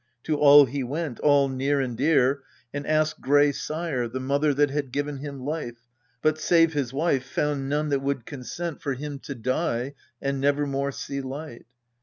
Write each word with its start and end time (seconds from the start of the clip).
To 0.23 0.35
all 0.35 0.65
he 0.65 0.83
went 0.83 1.19
all 1.19 1.47
near 1.47 1.79
and 1.79 1.95
dear 1.95 2.41
and 2.73 2.87
asked 2.87 3.21
Gray 3.21 3.51
sire, 3.51 4.07
the 4.07 4.19
mother 4.19 4.51
that 4.51 4.71
had 4.71 4.91
given 4.91 5.17
him 5.17 5.39
life; 5.41 5.77
But, 6.23 6.39
save 6.39 6.73
his 6.73 6.91
wife, 6.91 7.23
found 7.23 7.69
none 7.69 7.89
that 7.89 8.01
would 8.01 8.25
consent 8.25 8.81
For 8.81 8.95
him 8.95 9.19
to 9.19 9.35
die 9.35 9.93
and 10.19 10.41
never 10.41 10.65
more 10.65 10.91
see 10.91 11.21
light. 11.21 11.67